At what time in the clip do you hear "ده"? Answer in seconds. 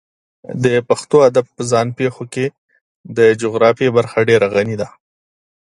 4.81-4.87